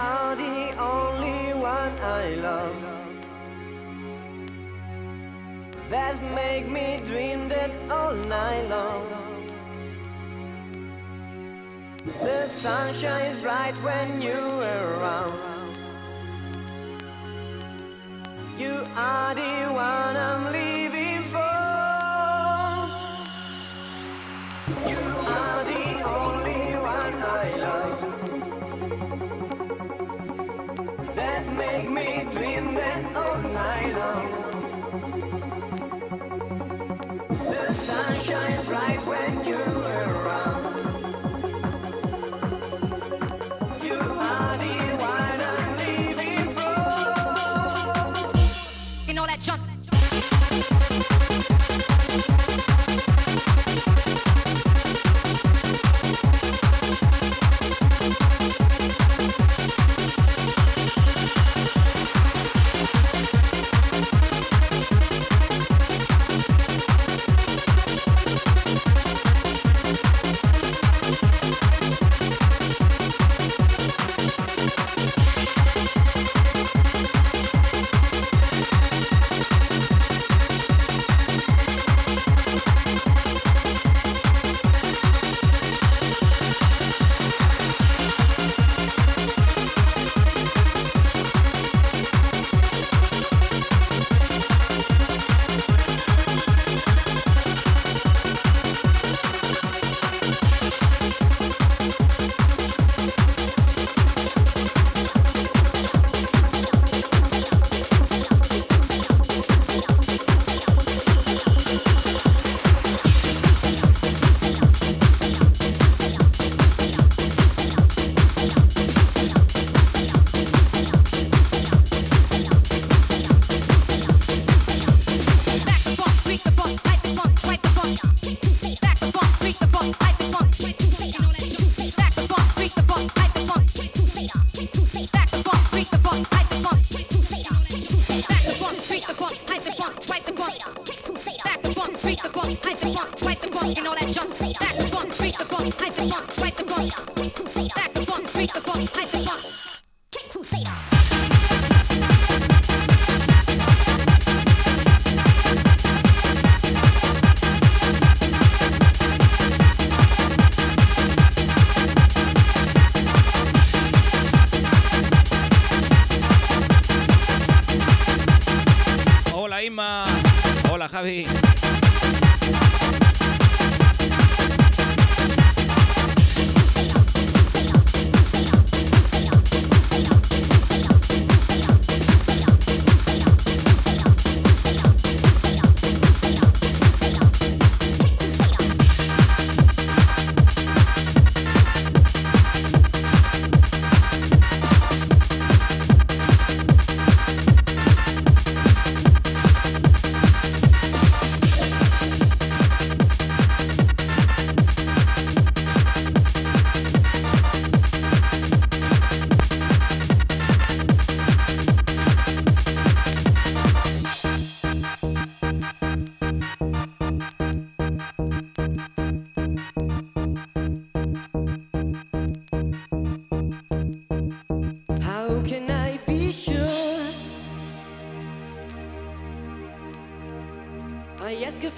[0.00, 2.76] are the only one I love.
[5.90, 9.06] That make me dream that all night long.
[12.22, 15.38] The sun shines bright when you're around.
[18.58, 20.69] You are the one I'm leaving.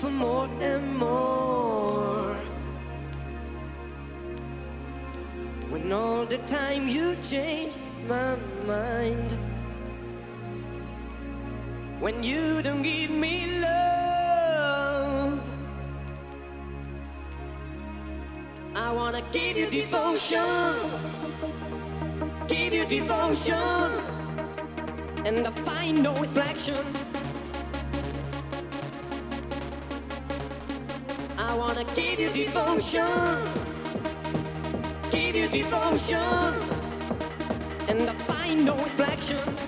[0.03, 2.35] for more and more.
[5.71, 7.77] When all the time you change
[8.09, 8.35] my
[8.67, 9.31] mind.
[12.01, 15.39] When you don't give me love,
[18.75, 20.75] I wanna give you devotion.
[22.49, 23.89] Give you devotion.
[25.25, 27.12] And I find no reflection.
[31.75, 33.07] wanna give you devotion,
[35.11, 36.19] give you devotion,
[37.89, 39.62] and I find no reflection.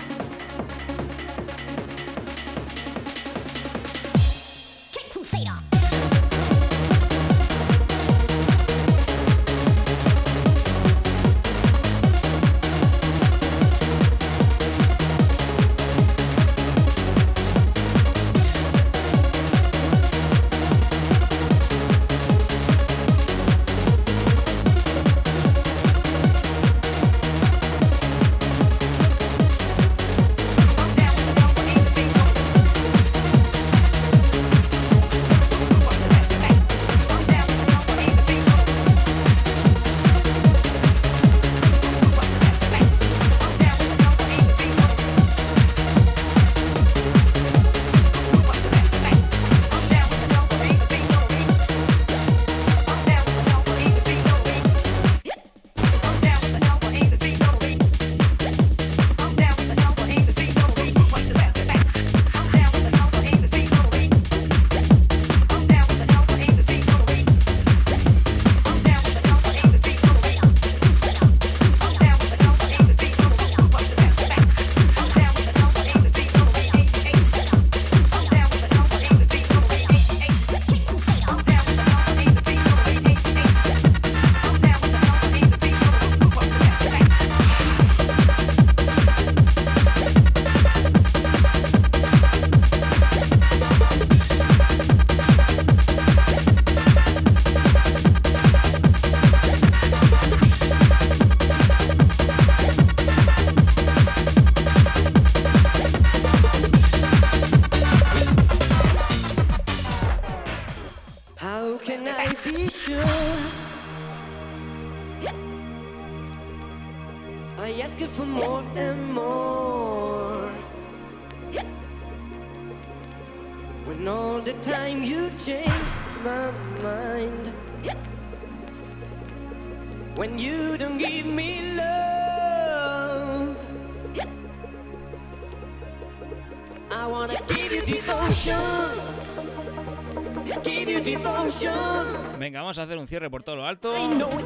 [143.45, 143.93] Todo lo alto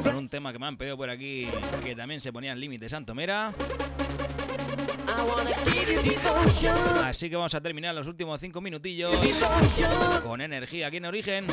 [0.03, 1.47] con un tema que me han pedido por aquí
[1.83, 3.53] que también se ponía en límite Santomera.
[7.05, 10.21] Así que vamos a terminar los últimos cinco minutillos Devotion.
[10.23, 11.47] con energía aquí en Origen.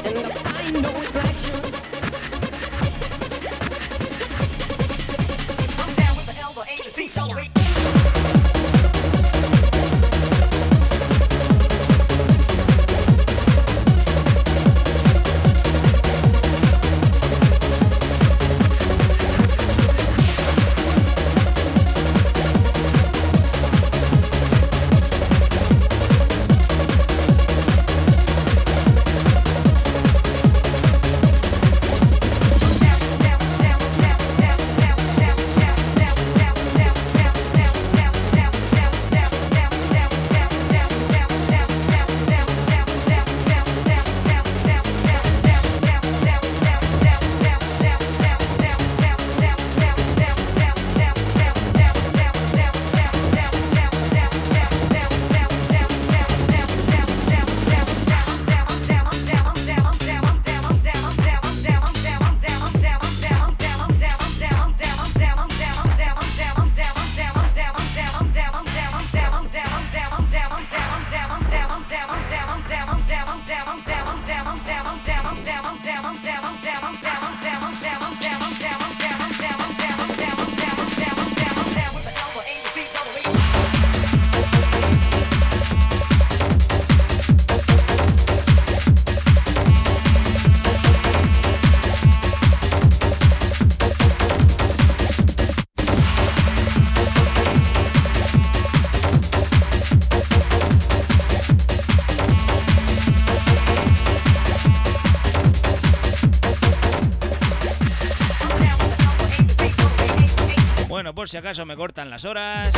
[111.17, 112.75] Por si acaso me cortan las horas,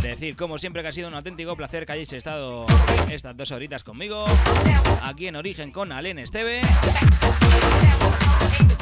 [0.00, 2.66] decir como siempre que ha sido un auténtico placer que hayáis estado
[3.10, 4.24] estas dos horitas conmigo,
[5.02, 6.60] aquí en Origen con Alen Esteve.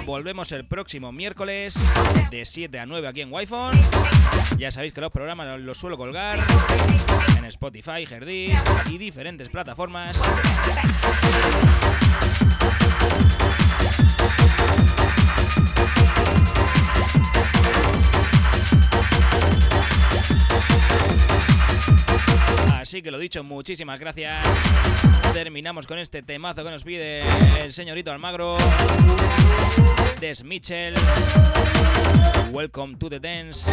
[0.05, 1.75] Volvemos el próximo miércoles
[2.31, 3.81] de 7 a 9 aquí en Wi-Fi.
[4.59, 6.39] Ya sabéis que los programas los suelo colgar
[7.39, 8.53] en Spotify, Herdi
[8.91, 10.21] y diferentes plataformas.
[22.93, 24.39] Así que lo dicho, muchísimas gracias.
[25.33, 27.23] Terminamos con este temazo que nos pide
[27.63, 28.59] el señorito Almagro.
[30.21, 30.93] Des Mitchell.
[32.53, 33.71] Welcome to the dance.